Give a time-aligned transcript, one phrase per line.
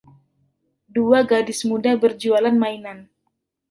[0.95, 2.99] Dua gadis muda berjualan mainan.